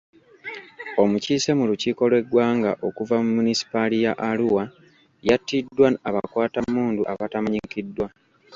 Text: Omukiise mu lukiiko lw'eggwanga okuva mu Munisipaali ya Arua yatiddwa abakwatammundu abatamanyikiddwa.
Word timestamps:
Omukiise 1.03 1.49
mu 1.59 1.63
lukiiko 1.69 2.03
lw'eggwanga 2.11 2.71
okuva 2.87 3.15
mu 3.23 3.29
Munisipaali 3.37 3.97
ya 4.05 4.13
Arua 4.29 4.63
yatiddwa 5.27 5.87
abakwatammundu 6.09 7.01
abatamanyikiddwa. 7.11 8.07